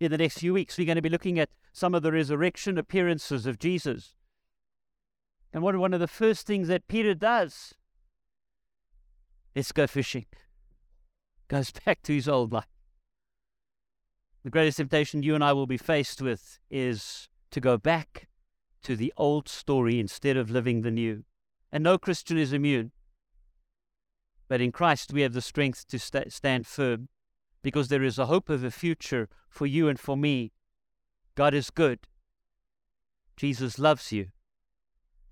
In 0.00 0.10
the 0.10 0.18
next 0.18 0.38
few 0.38 0.54
weeks, 0.54 0.78
we're 0.78 0.86
going 0.86 0.96
to 0.96 1.02
be 1.02 1.10
looking 1.10 1.38
at 1.38 1.50
some 1.74 1.94
of 1.94 2.02
the 2.02 2.10
resurrection 2.10 2.78
appearances 2.78 3.44
of 3.44 3.58
Jesus. 3.58 4.14
And 5.52 5.62
what 5.62 5.76
one 5.76 5.92
of 5.92 6.00
the 6.00 6.08
first 6.08 6.46
things 6.46 6.68
that 6.68 6.88
Peter 6.88 7.14
does, 7.14 7.74
let's 9.54 9.72
go 9.72 9.86
fishing, 9.86 10.24
goes 11.48 11.70
back 11.84 12.02
to 12.04 12.14
his 12.14 12.28
old 12.28 12.50
life. 12.50 12.64
The 14.42 14.50
greatest 14.50 14.78
temptation 14.78 15.22
you 15.22 15.34
and 15.34 15.44
I 15.44 15.52
will 15.52 15.66
be 15.66 15.76
faced 15.76 16.22
with 16.22 16.58
is 16.70 17.28
to 17.50 17.60
go 17.60 17.76
back 17.76 18.28
to 18.84 18.96
the 18.96 19.12
old 19.18 19.50
story 19.50 20.00
instead 20.00 20.38
of 20.38 20.50
living 20.50 20.80
the 20.80 20.90
new. 20.90 21.24
And 21.70 21.84
no 21.84 21.98
Christian 21.98 22.38
is 22.38 22.54
immune. 22.54 22.92
But 24.48 24.62
in 24.62 24.72
Christ, 24.72 25.12
we 25.12 25.20
have 25.20 25.34
the 25.34 25.42
strength 25.42 25.86
to 25.88 25.98
st- 25.98 26.32
stand 26.32 26.66
firm 26.66 27.08
because 27.62 27.88
there 27.88 28.02
is 28.02 28.18
a 28.18 28.26
hope 28.26 28.48
of 28.48 28.64
a 28.64 28.70
future 28.70 29.28
for 29.48 29.66
you 29.66 29.88
and 29.88 29.98
for 29.98 30.16
me. 30.16 30.52
God 31.34 31.54
is 31.54 31.70
good. 31.70 32.00
Jesus 33.36 33.78
loves 33.78 34.12
you, 34.12 34.28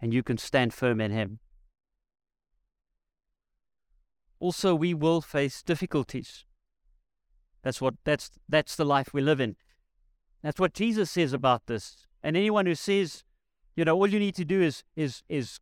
and 0.00 0.14
you 0.14 0.22
can 0.22 0.38
stand 0.38 0.72
firm 0.72 1.00
in 1.00 1.10
Him. 1.10 1.40
Also, 4.40 4.74
we 4.74 4.94
will 4.94 5.20
face 5.20 5.62
difficulties. 5.62 6.44
That's 7.62 7.80
what 7.80 7.94
that's 8.04 8.30
that's 8.48 8.76
the 8.76 8.84
life 8.84 9.12
we 9.12 9.20
live 9.20 9.40
in. 9.40 9.56
That's 10.42 10.60
what 10.60 10.72
Jesus 10.74 11.10
says 11.10 11.32
about 11.32 11.66
this. 11.66 12.06
And 12.22 12.36
anyone 12.36 12.66
who 12.66 12.74
says, 12.74 13.24
you 13.76 13.84
know, 13.84 13.94
all 13.94 14.06
you 14.06 14.18
need 14.18 14.36
to 14.36 14.44
do 14.44 14.62
is 14.62 14.84
is 14.96 15.22
is 15.28 15.60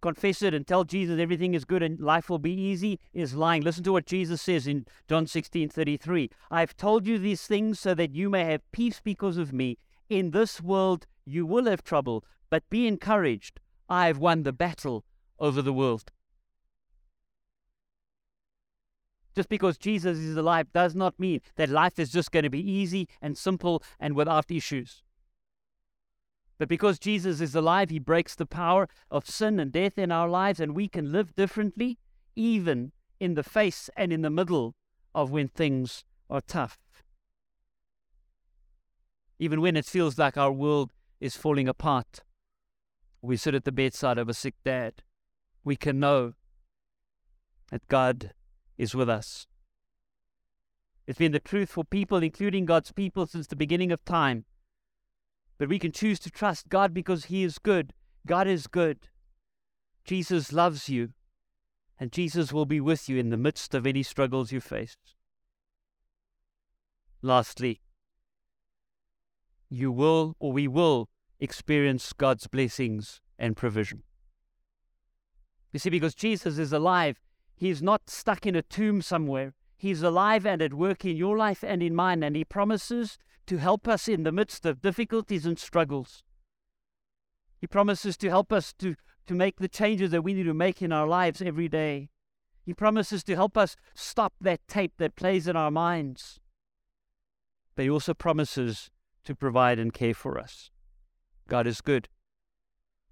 confess 0.00 0.42
it 0.42 0.54
and 0.54 0.66
tell 0.66 0.84
Jesus 0.84 1.18
everything 1.20 1.54
is 1.54 1.64
good 1.64 1.82
and 1.82 2.00
life 2.00 2.28
will 2.28 2.38
be 2.38 2.52
easy 2.52 2.98
is 3.12 3.34
lying. 3.34 3.62
Listen 3.62 3.84
to 3.84 3.92
what 3.92 4.06
Jesus 4.06 4.40
says 4.42 4.66
in 4.66 4.86
John 5.08 5.26
16 5.26 5.68
33. 5.68 6.30
I've 6.50 6.76
told 6.76 7.06
you 7.06 7.18
these 7.18 7.46
things 7.46 7.80
so 7.80 7.94
that 7.94 8.14
you 8.14 8.28
may 8.28 8.44
have 8.44 8.72
peace 8.72 9.00
because 9.02 9.36
of 9.36 9.52
me. 9.52 9.78
In 10.08 10.30
this 10.30 10.60
world 10.60 11.06
you 11.24 11.46
will 11.46 11.66
have 11.66 11.82
trouble, 11.82 12.24
but 12.48 12.68
be 12.70 12.86
encouraged. 12.86 13.60
I 13.88 14.06
have 14.06 14.18
won 14.18 14.42
the 14.42 14.52
battle 14.52 15.04
over 15.38 15.62
the 15.62 15.72
world. 15.72 16.12
Just 19.34 19.48
because 19.48 19.78
Jesus 19.78 20.18
is 20.18 20.36
alive 20.36 20.72
does 20.72 20.94
not 20.94 21.18
mean 21.18 21.40
that 21.56 21.68
life 21.68 21.98
is 21.98 22.10
just 22.10 22.32
going 22.32 22.42
to 22.42 22.50
be 22.50 22.68
easy 22.68 23.08
and 23.22 23.38
simple 23.38 23.82
and 23.98 24.14
without 24.14 24.50
issues. 24.50 25.02
But 26.60 26.68
because 26.68 26.98
Jesus 26.98 27.40
is 27.40 27.54
alive, 27.54 27.88
he 27.88 27.98
breaks 27.98 28.34
the 28.34 28.44
power 28.44 28.86
of 29.10 29.26
sin 29.26 29.58
and 29.58 29.72
death 29.72 29.96
in 29.96 30.12
our 30.12 30.28
lives, 30.28 30.60
and 30.60 30.74
we 30.74 30.88
can 30.88 31.10
live 31.10 31.34
differently, 31.34 31.98
even 32.36 32.92
in 33.18 33.32
the 33.32 33.42
face 33.42 33.88
and 33.96 34.12
in 34.12 34.20
the 34.20 34.28
middle 34.28 34.74
of 35.14 35.30
when 35.30 35.48
things 35.48 36.04
are 36.28 36.42
tough. 36.42 36.78
Even 39.38 39.62
when 39.62 39.74
it 39.74 39.86
feels 39.86 40.18
like 40.18 40.36
our 40.36 40.52
world 40.52 40.92
is 41.18 41.34
falling 41.34 41.66
apart, 41.66 42.20
we 43.22 43.38
sit 43.38 43.54
at 43.54 43.64
the 43.64 43.72
bedside 43.72 44.18
of 44.18 44.28
a 44.28 44.34
sick 44.34 44.56
dad. 44.62 45.02
We 45.64 45.76
can 45.76 45.98
know 45.98 46.34
that 47.70 47.88
God 47.88 48.34
is 48.76 48.94
with 48.94 49.08
us. 49.08 49.46
It's 51.06 51.18
been 51.18 51.32
the 51.32 51.40
truth 51.40 51.70
for 51.70 51.84
people, 51.84 52.22
including 52.22 52.66
God's 52.66 52.92
people, 52.92 53.24
since 53.24 53.46
the 53.46 53.56
beginning 53.56 53.92
of 53.92 54.04
time. 54.04 54.44
But 55.60 55.68
we 55.68 55.78
can 55.78 55.92
choose 55.92 56.18
to 56.20 56.30
trust 56.30 56.70
God 56.70 56.94
because 56.94 57.26
He 57.26 57.44
is 57.44 57.58
good. 57.58 57.92
God 58.26 58.48
is 58.48 58.66
good. 58.66 59.10
Jesus 60.06 60.54
loves 60.54 60.88
you, 60.88 61.10
and 61.98 62.10
Jesus 62.10 62.50
will 62.50 62.64
be 62.64 62.80
with 62.80 63.10
you 63.10 63.18
in 63.18 63.28
the 63.28 63.36
midst 63.36 63.74
of 63.74 63.86
any 63.86 64.02
struggles 64.02 64.52
you 64.52 64.60
face. 64.62 64.96
Lastly, 67.20 67.82
you 69.68 69.92
will 69.92 70.34
or 70.38 70.50
we 70.50 70.66
will 70.66 71.10
experience 71.38 72.14
God's 72.14 72.46
blessings 72.46 73.20
and 73.38 73.54
provision. 73.54 74.02
You 75.74 75.78
see, 75.78 75.90
because 75.90 76.14
Jesus 76.14 76.56
is 76.56 76.72
alive, 76.72 77.20
He's 77.54 77.82
not 77.82 78.08
stuck 78.08 78.46
in 78.46 78.56
a 78.56 78.62
tomb 78.62 79.02
somewhere. 79.02 79.52
He's 79.76 80.02
alive 80.02 80.46
and 80.46 80.62
at 80.62 80.72
work 80.72 81.04
in 81.04 81.18
your 81.18 81.36
life 81.36 81.62
and 81.62 81.82
in 81.82 81.94
mine, 81.94 82.22
and 82.22 82.34
He 82.34 82.46
promises 82.46 83.18
to 83.50 83.56
help 83.56 83.88
us 83.88 84.06
in 84.06 84.22
the 84.22 84.30
midst 84.30 84.64
of 84.64 84.80
difficulties 84.80 85.44
and 85.44 85.58
struggles. 85.58 86.22
He 87.60 87.66
promises 87.66 88.16
to 88.18 88.28
help 88.28 88.52
us 88.52 88.72
to, 88.74 88.94
to 89.26 89.34
make 89.34 89.58
the 89.58 89.66
changes 89.66 90.12
that 90.12 90.22
we 90.22 90.34
need 90.34 90.44
to 90.44 90.54
make 90.54 90.80
in 90.80 90.92
our 90.92 91.08
lives 91.08 91.42
every 91.42 91.68
day. 91.68 92.10
He 92.64 92.72
promises 92.72 93.24
to 93.24 93.34
help 93.34 93.58
us 93.58 93.74
stop 93.92 94.34
that 94.40 94.60
tape 94.68 94.92
that 94.98 95.16
plays 95.16 95.48
in 95.48 95.56
our 95.56 95.72
minds. 95.72 96.38
But 97.74 97.86
He 97.86 97.90
also 97.90 98.14
promises 98.14 98.88
to 99.24 99.34
provide 99.34 99.80
and 99.80 99.92
care 99.92 100.14
for 100.14 100.38
us. 100.38 100.70
God 101.48 101.66
is 101.66 101.80
good. 101.80 102.08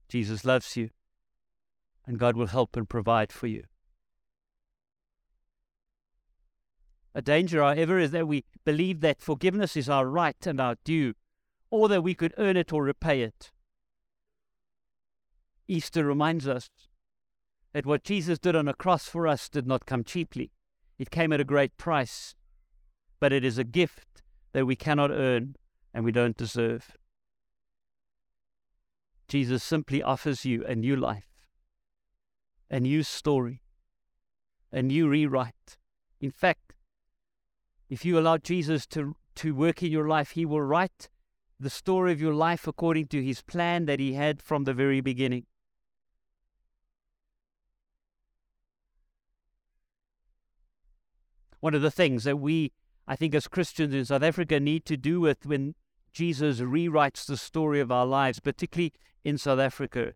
Jesus 0.08 0.44
loves 0.44 0.76
you. 0.76 0.90
And 2.06 2.16
God 2.16 2.36
will 2.36 2.46
help 2.46 2.76
and 2.76 2.88
provide 2.88 3.32
for 3.32 3.48
you. 3.48 3.64
A 7.18 7.20
danger, 7.20 7.60
however, 7.60 7.98
is 7.98 8.12
that 8.12 8.28
we 8.28 8.44
believe 8.64 9.00
that 9.00 9.20
forgiveness 9.20 9.76
is 9.76 9.88
our 9.88 10.06
right 10.06 10.46
and 10.46 10.60
our 10.60 10.76
due, 10.84 11.14
or 11.68 11.88
that 11.88 12.02
we 12.02 12.14
could 12.14 12.32
earn 12.38 12.56
it 12.56 12.72
or 12.72 12.84
repay 12.84 13.22
it. 13.22 13.50
Easter 15.66 16.04
reminds 16.04 16.46
us 16.46 16.70
that 17.72 17.84
what 17.84 18.04
Jesus 18.04 18.38
did 18.38 18.54
on 18.54 18.68
a 18.68 18.72
cross 18.72 19.08
for 19.08 19.26
us 19.26 19.48
did 19.48 19.66
not 19.66 19.84
come 19.84 20.04
cheaply. 20.04 20.52
It 20.96 21.10
came 21.10 21.32
at 21.32 21.40
a 21.40 21.44
great 21.44 21.76
price, 21.76 22.36
but 23.18 23.32
it 23.32 23.44
is 23.44 23.58
a 23.58 23.64
gift 23.64 24.22
that 24.52 24.66
we 24.66 24.76
cannot 24.76 25.10
earn 25.10 25.56
and 25.92 26.04
we 26.04 26.12
don't 26.12 26.36
deserve. 26.36 26.96
Jesus 29.26 29.64
simply 29.64 30.04
offers 30.04 30.44
you 30.44 30.64
a 30.66 30.76
new 30.76 30.94
life, 30.94 31.48
a 32.70 32.78
new 32.78 33.02
story, 33.02 33.64
a 34.70 34.82
new 34.82 35.08
rewrite. 35.08 35.78
In 36.20 36.30
fact, 36.30 36.67
if 37.88 38.04
you 38.04 38.18
allow 38.18 38.36
Jesus 38.36 38.86
to, 38.88 39.16
to 39.36 39.54
work 39.54 39.82
in 39.82 39.90
your 39.90 40.08
life, 40.08 40.32
He 40.32 40.44
will 40.44 40.62
write 40.62 41.08
the 41.60 41.70
story 41.70 42.12
of 42.12 42.20
your 42.20 42.34
life 42.34 42.66
according 42.66 43.06
to 43.08 43.22
His 43.22 43.42
plan 43.42 43.86
that 43.86 44.00
He 44.00 44.14
had 44.14 44.42
from 44.42 44.64
the 44.64 44.74
very 44.74 45.00
beginning. 45.00 45.46
one 51.60 51.74
of 51.74 51.82
the 51.82 51.90
things 51.90 52.24
that 52.24 52.36
we, 52.36 52.72
I 53.06 53.16
think, 53.16 53.34
as 53.34 53.48
Christians 53.48 53.94
in 53.94 54.04
South 54.04 54.22
Africa, 54.22 54.60
need 54.60 54.84
to 54.86 54.96
do 54.96 55.20
with 55.20 55.46
when 55.46 55.74
Jesus 56.12 56.60
rewrites 56.60 57.26
the 57.26 57.36
story 57.36 57.80
of 57.80 57.90
our 57.90 58.06
lives, 58.06 58.40
particularly 58.40 58.92
in 59.24 59.38
South 59.38 59.58
Africa, 59.58 60.14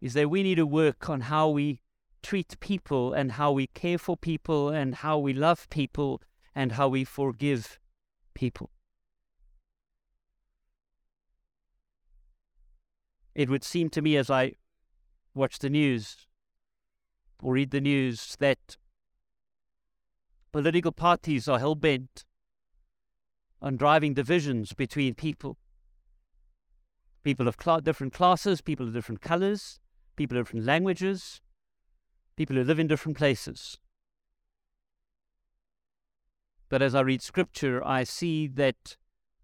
is 0.00 0.14
that 0.14 0.30
we 0.30 0.42
need 0.42 0.56
to 0.56 0.66
work 0.66 1.08
on 1.08 1.22
how 1.22 1.48
we 1.48 1.80
treat 2.22 2.58
people 2.60 3.12
and 3.12 3.32
how 3.32 3.52
we 3.52 3.66
care 3.68 3.98
for 3.98 4.16
people 4.16 4.70
and 4.70 4.96
how 4.96 5.18
we 5.18 5.32
love 5.32 5.68
people 5.70 6.20
and 6.54 6.72
how 6.72 6.88
we 6.88 7.04
forgive 7.04 7.78
people. 8.34 8.70
It 13.34 13.48
would 13.48 13.64
seem 13.64 13.90
to 13.90 14.02
me 14.02 14.16
as 14.16 14.28
I 14.28 14.54
watch 15.34 15.60
the 15.60 15.70
news 15.70 16.26
or 17.42 17.54
read 17.54 17.70
the 17.70 17.80
news 17.80 18.36
that 18.40 18.76
political 20.52 20.92
parties 20.92 21.48
are 21.48 21.58
hell 21.58 21.74
bent 21.74 22.24
on 23.62 23.76
driving 23.76 24.14
divisions 24.14 24.72
between 24.72 25.14
people. 25.14 25.56
People 27.22 27.46
of 27.46 27.56
cl- 27.62 27.80
different 27.80 28.12
classes, 28.12 28.60
people 28.60 28.88
of 28.88 28.94
different 28.94 29.20
colors, 29.20 29.78
people 30.16 30.36
of 30.36 30.46
different 30.46 30.66
languages, 30.66 31.40
people 32.36 32.56
who 32.56 32.64
live 32.64 32.78
in 32.78 32.86
different 32.86 33.16
places. 33.16 33.78
But 36.70 36.80
as 36.80 36.94
I 36.94 37.00
read 37.00 37.20
scripture, 37.20 37.84
I 37.84 38.04
see 38.04 38.46
that 38.46 38.96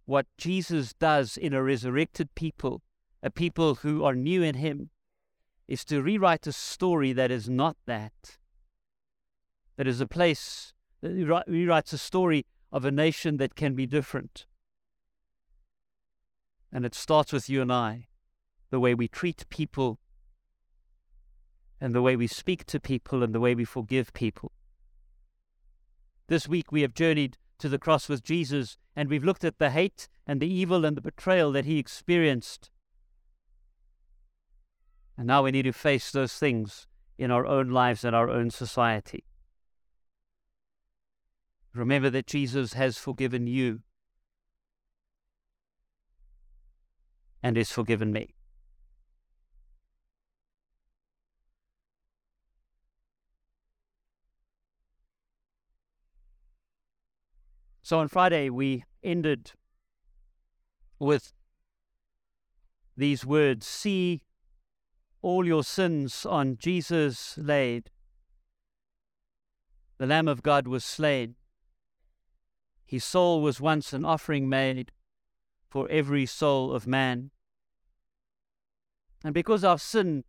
what 0.06 0.26
Jesus 0.38 0.94
does 0.94 1.36
in 1.36 1.52
a 1.52 1.62
resurrected 1.62 2.34
people, 2.36 2.82
a 3.20 3.30
people 3.30 3.74
who 3.74 4.04
are 4.04 4.14
new 4.14 4.42
in 4.42 4.54
Him, 4.54 4.90
is 5.66 5.84
to 5.86 6.00
rewrite 6.00 6.46
a 6.46 6.52
story 6.52 7.12
that 7.12 7.32
is 7.32 7.50
not 7.50 7.76
that. 7.86 8.38
That 9.76 9.88
is 9.88 10.00
a 10.00 10.06
place 10.06 10.72
he 11.02 11.24
rewrites 11.24 11.92
a 11.92 11.98
story 11.98 12.46
of 12.72 12.84
a 12.84 12.92
nation 12.92 13.36
that 13.38 13.56
can 13.56 13.74
be 13.74 13.86
different. 13.86 14.46
And 16.72 16.86
it 16.86 16.94
starts 16.94 17.32
with 17.32 17.48
you 17.50 17.60
and 17.60 17.72
I, 17.72 18.06
the 18.70 18.80
way 18.80 18.94
we 18.94 19.08
treat 19.08 19.48
people, 19.48 19.98
and 21.80 21.92
the 21.92 22.02
way 22.02 22.14
we 22.14 22.28
speak 22.28 22.64
to 22.66 22.80
people, 22.80 23.22
and 23.22 23.34
the 23.34 23.40
way 23.40 23.54
we 23.54 23.64
forgive 23.64 24.12
people. 24.12 24.52
This 26.28 26.48
week 26.48 26.72
we 26.72 26.82
have 26.82 26.94
journeyed 26.94 27.38
to 27.58 27.68
the 27.68 27.78
cross 27.78 28.08
with 28.08 28.24
Jesus, 28.24 28.78
and 28.94 29.08
we've 29.08 29.24
looked 29.24 29.44
at 29.44 29.58
the 29.58 29.70
hate 29.70 30.08
and 30.26 30.40
the 30.40 30.52
evil 30.52 30.84
and 30.84 30.96
the 30.96 31.00
betrayal 31.00 31.52
that 31.52 31.64
he 31.64 31.78
experienced. 31.78 32.70
And 35.16 35.26
now 35.26 35.44
we 35.44 35.52
need 35.52 35.62
to 35.62 35.72
face 35.72 36.10
those 36.10 36.34
things 36.34 36.86
in 37.16 37.30
our 37.30 37.46
own 37.46 37.70
lives 37.70 38.04
and 38.04 38.14
our 38.14 38.28
own 38.28 38.50
society. 38.50 39.24
Remember 41.74 42.10
that 42.10 42.26
Jesus 42.26 42.72
has 42.72 42.98
forgiven 42.98 43.46
you 43.46 43.80
and 47.42 47.56
has 47.56 47.70
forgiven 47.70 48.12
me. 48.12 48.35
So 57.86 58.00
on 58.00 58.08
Friday, 58.08 58.50
we 58.50 58.82
ended 59.04 59.52
with 60.98 61.32
these 62.96 63.24
words 63.24 63.64
See 63.64 64.22
all 65.22 65.46
your 65.46 65.62
sins 65.62 66.26
on 66.26 66.56
Jesus 66.56 67.38
laid. 67.38 67.90
The 69.98 70.06
Lamb 70.06 70.26
of 70.26 70.42
God 70.42 70.66
was 70.66 70.84
slain 70.84 71.36
his 72.84 73.04
soul 73.04 73.40
was 73.40 73.60
once 73.60 73.92
an 73.92 74.04
offering 74.04 74.48
made 74.48 74.90
for 75.70 75.88
every 75.88 76.26
soul 76.26 76.72
of 76.72 76.88
man. 76.88 77.30
And 79.22 79.32
because 79.32 79.62
our 79.62 79.78
sin, 79.78 80.24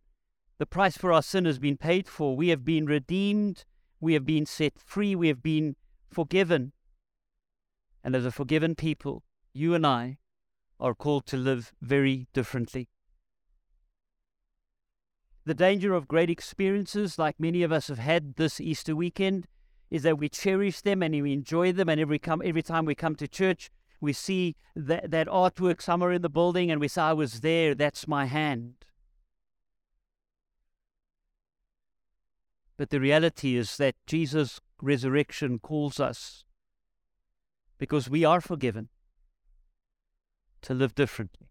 the 0.58 0.66
price 0.66 0.96
for 0.96 1.12
our 1.12 1.22
sin 1.22 1.44
has 1.44 1.58
been 1.58 1.76
paid 1.76 2.06
for, 2.06 2.36
we 2.36 2.50
have 2.50 2.64
been 2.64 2.86
redeemed, 2.86 3.64
we 3.98 4.14
have 4.14 4.24
been 4.24 4.46
set 4.46 4.78
free, 4.78 5.16
we 5.16 5.26
have 5.26 5.42
been 5.42 5.74
forgiven. 6.08 6.70
And 8.08 8.16
as 8.16 8.24
a 8.24 8.32
forgiven 8.32 8.74
people, 8.74 9.22
you 9.52 9.74
and 9.74 9.86
I 9.86 10.16
are 10.80 10.94
called 10.94 11.26
to 11.26 11.36
live 11.36 11.74
very 11.82 12.26
differently. 12.32 12.88
The 15.44 15.52
danger 15.52 15.92
of 15.92 16.08
great 16.08 16.30
experiences, 16.30 17.18
like 17.18 17.38
many 17.38 17.62
of 17.62 17.70
us 17.70 17.88
have 17.88 17.98
had 17.98 18.36
this 18.36 18.62
Easter 18.62 18.96
weekend, 18.96 19.46
is 19.90 20.04
that 20.04 20.16
we 20.16 20.30
cherish 20.30 20.80
them 20.80 21.02
and 21.02 21.22
we 21.22 21.34
enjoy 21.34 21.70
them. 21.70 21.90
And 21.90 22.00
every, 22.00 22.18
come, 22.18 22.40
every 22.42 22.62
time 22.62 22.86
we 22.86 22.94
come 22.94 23.14
to 23.14 23.28
church, 23.28 23.70
we 24.00 24.14
see 24.14 24.56
that, 24.74 25.10
that 25.10 25.26
artwork 25.26 25.82
somewhere 25.82 26.12
in 26.12 26.22
the 26.22 26.30
building 26.30 26.70
and 26.70 26.80
we 26.80 26.88
say, 26.88 27.02
I 27.02 27.12
was 27.12 27.42
there, 27.42 27.74
that's 27.74 28.08
my 28.08 28.24
hand. 28.24 28.86
But 32.78 32.88
the 32.88 33.00
reality 33.00 33.54
is 33.54 33.76
that 33.76 33.96
Jesus' 34.06 34.62
resurrection 34.80 35.58
calls 35.58 36.00
us 36.00 36.46
because 37.78 38.10
we 38.10 38.24
are 38.24 38.40
forgiven 38.40 38.88
to 40.62 40.74
live 40.74 40.94
differently 40.94 41.48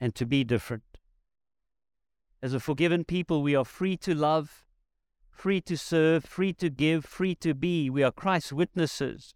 and 0.00 0.14
to 0.14 0.26
be 0.26 0.42
different. 0.44 0.84
As 2.42 2.54
a 2.54 2.60
forgiven 2.60 3.04
people, 3.04 3.42
we 3.42 3.54
are 3.54 3.64
free 3.64 3.96
to 3.98 4.14
love 4.14 4.62
free 5.32 5.60
to 5.60 5.76
serve, 5.76 6.24
free 6.24 6.52
to 6.52 6.70
give, 6.70 7.04
free 7.04 7.34
to 7.34 7.54
be. 7.54 7.90
We 7.90 8.04
are 8.04 8.12
Christ's 8.12 8.52
witnesses. 8.52 9.34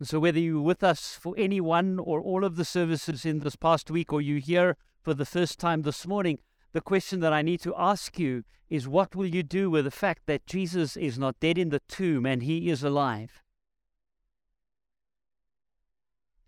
And 0.00 0.08
so, 0.08 0.18
whether 0.18 0.40
you're 0.40 0.60
with 0.60 0.82
us 0.82 1.14
for 1.14 1.34
any 1.38 1.60
one 1.60 2.00
or 2.00 2.20
all 2.20 2.44
of 2.44 2.56
the 2.56 2.64
services 2.64 3.24
in 3.24 3.38
this 3.38 3.54
past 3.54 3.90
week, 3.90 4.12
or 4.12 4.20
you 4.20 4.38
here 4.38 4.76
for 5.00 5.14
the 5.14 5.24
first 5.24 5.60
time 5.60 5.82
this 5.82 6.06
morning, 6.06 6.40
the 6.74 6.80
question 6.80 7.20
that 7.20 7.32
I 7.32 7.40
need 7.40 7.60
to 7.60 7.74
ask 7.78 8.18
you 8.18 8.42
is 8.68 8.88
what 8.88 9.14
will 9.14 9.26
you 9.26 9.44
do 9.44 9.70
with 9.70 9.84
the 9.84 9.92
fact 9.92 10.22
that 10.26 10.44
Jesus 10.44 10.96
is 10.96 11.16
not 11.16 11.38
dead 11.38 11.56
in 11.56 11.68
the 11.68 11.80
tomb 11.88 12.26
and 12.26 12.42
he 12.42 12.68
is 12.68 12.82
alive? 12.82 13.44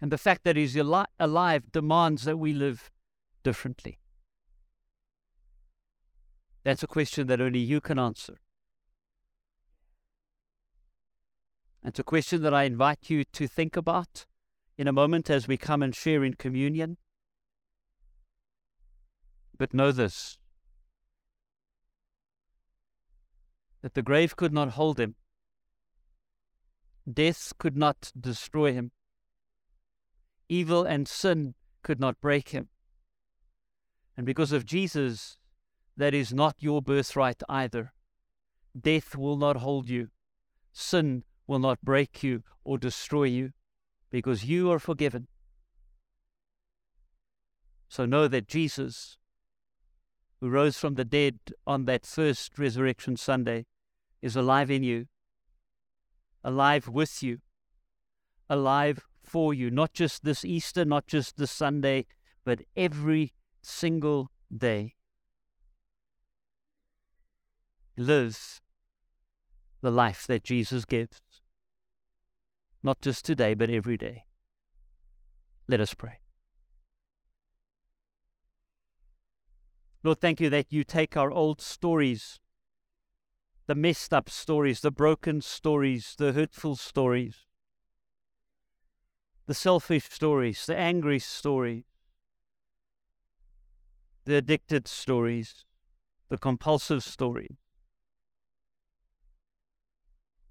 And 0.01 0.11
the 0.11 0.19
fact 0.19 0.43
that 0.43 0.57
he's 0.57 0.77
alive 0.77 1.73
demands 1.73 2.25
that 2.25 2.39
we 2.39 2.53
live 2.53 2.91
differently? 3.45 4.01
That's 6.65 6.83
a 6.83 6.89
question 6.89 7.29
that 7.29 7.41
only 7.41 7.61
you 7.61 7.81
can 7.81 7.97
answer. 7.97 8.41
It's 11.85 12.01
a 12.01 12.05
question 12.05 12.43
that 12.43 12.53
I 12.53 12.65
invite 12.65 13.09
you 13.09 13.23
to 13.23 13.47
think 13.47 13.77
about 13.77 14.27
in 14.77 14.89
a 14.89 14.93
moment 14.93 15.31
as 15.31 15.47
we 15.47 15.57
come 15.57 15.85
and 15.85 15.95
share 15.95 16.25
in 16.25 16.35
communion. 16.35 16.97
But 19.59 19.75
know 19.75 19.93
this 19.93 20.39
that 23.83 23.95
the 23.95 24.03
grave 24.03 24.35
could 24.37 24.53
not 24.53 24.71
hold 24.71 24.99
him, 24.99 25.15
death 27.11 27.53
could 27.59 27.77
not 27.77 28.11
destroy 28.19 28.73
him, 28.73 28.91
evil 30.49 30.85
and 30.85 31.07
sin 31.07 31.55
could 31.83 32.01
not 32.01 32.21
break 32.21 32.49
him. 32.49 32.69
And 34.17 34.27
because 34.27 34.51
of 34.51 34.65
Jesus, 34.67 35.37
that 35.97 36.15
is 36.15 36.33
not 36.33 36.57
your 36.59 36.83
birthright 36.83 37.43
either. 37.49 37.93
Death 38.79 39.17
will 39.17 39.37
not 39.37 39.59
hold 39.59 39.89
you. 39.89 40.09
sin 40.73 41.25
will 41.47 41.59
not 41.59 41.81
break 41.81 42.23
you 42.23 42.43
or 42.65 42.77
destroy 42.77 43.25
you 43.25 43.53
because 44.11 44.45
you 44.45 44.71
are 44.71 44.79
forgiven. 44.79 45.29
So 47.89 48.05
know 48.05 48.29
that 48.29 48.49
Jesus, 48.49 49.17
who 50.41 50.49
rose 50.49 50.77
from 50.79 50.95
the 50.95 51.05
dead 51.05 51.39
on 51.67 51.85
that 51.87 52.05
first 52.05 52.59
resurrection 52.59 53.17
Sunday, 53.17 53.67
is 54.23 54.37
alive 54.37 54.71
in 54.71 54.83
you, 54.83 55.07
alive 56.45 56.89
with 56.89 57.23
you, 57.23 57.39
alive 58.49 59.05
for 59.23 59.53
you, 59.53 59.71
not 59.71 59.93
just 59.93 60.25
this 60.25 60.45
Easter, 60.45 60.85
not 60.85 61.07
just 61.07 61.37
this 61.37 61.51
Sunday, 61.51 62.07
but 62.45 62.63
every 62.77 63.33
single 63.63 64.31
day. 64.57 64.95
Live 67.97 68.61
the 69.81 69.91
life 69.91 70.27
that 70.27 70.45
Jesus 70.45 70.85
gives, 70.85 71.21
not 72.83 73.01
just 73.01 73.25
today, 73.25 73.55
but 73.55 73.71
every 73.71 73.97
day. 73.97 74.25
Let 75.69 75.81
us 75.81 75.95
pray. 75.95 76.26
Lord, 80.07 80.21
thank 80.21 80.41
you 80.41 80.49
that 80.51 80.73
you 80.73 80.85
take 80.85 81.17
our 81.17 81.33
old 81.33 81.61
stories, 81.61 82.39
the 83.67 83.75
messed 83.75 84.15
up 84.15 84.31
stories, 84.31 84.81
the 84.81 84.93
broken 84.93 85.41
stories, 85.41 86.15
the 86.17 86.33
hurtful 86.33 86.77
stories, 86.77 87.39
the 89.47 89.53
selfish 89.53 90.05
stories, 90.05 90.65
the 90.65 90.77
angry 90.77 91.19
stories, 91.19 91.83
the 94.27 94.37
addicted 94.37 94.87
stories, 94.87 95.65
the 96.29 96.39
compulsive 96.39 97.03
stories. 97.03 97.57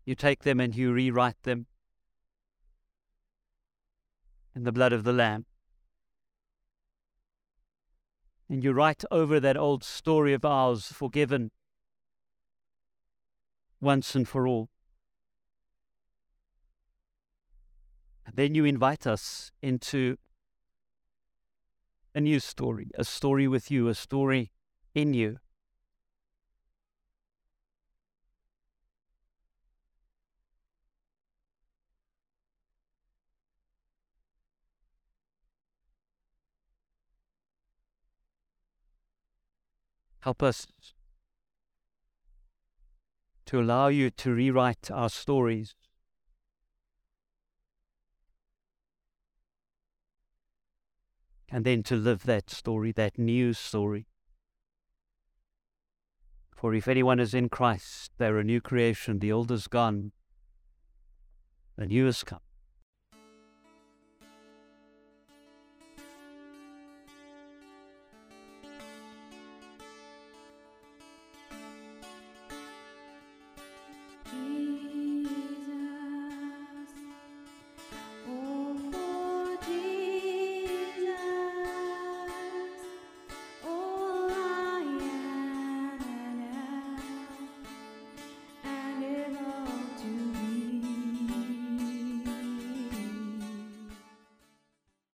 You 0.04 0.16
take 0.16 0.44
them 0.44 0.60
and 0.60 0.76
you 0.76 0.92
rewrite 0.92 1.44
them 1.44 1.68
in 4.54 4.66
the 4.66 4.74
blood 4.74 4.92
of 4.92 5.06
the 5.06 5.14
Lamb. 5.14 5.46
And 8.50 8.64
you 8.64 8.74
write 8.74 9.04
over 9.10 9.40
that 9.40 9.58
old 9.58 9.84
story 9.84 10.34
of 10.34 10.46
ours, 10.46 10.92
forgiven 10.92 11.52
once 13.82 14.16
and 14.16 14.28
for 14.28 14.48
all. 14.48 14.70
And 18.26 18.36
then 18.36 18.56
you 18.56 18.66
invite 18.66 19.08
us 19.08 19.52
into 19.62 20.18
a 22.14 22.22
new 22.22 22.40
story, 22.40 22.90
a 22.96 23.04
story 23.04 23.48
with 23.48 23.70
you, 23.70 23.88
a 23.88 23.96
story 23.96 24.52
in 24.94 25.14
you. 25.14 25.38
Help 40.26 40.42
us 40.42 40.66
to 43.46 43.62
allow 43.62 43.90
you 43.90 44.10
to 44.10 44.34
rewrite 44.34 44.90
our 44.90 45.08
stories 45.08 45.76
and 51.48 51.64
then 51.64 51.84
to 51.84 51.96
live 51.96 52.24
that 52.24 52.50
story, 52.50 52.92
that 52.92 53.20
new 53.20 53.54
story. 53.54 54.08
For 56.56 56.74
if 56.74 56.88
anyone 56.88 57.20
is 57.20 57.36
in 57.36 57.48
Christ, 57.48 58.10
they're 58.18 58.40
a 58.40 58.44
new 58.44 58.62
creation. 58.62 59.20
The 59.20 59.32
old 59.32 59.52
is 59.52 59.68
gone, 59.68 60.12
the 61.78 61.86
new 61.86 62.06
has 62.06 62.24
come. 62.24 62.45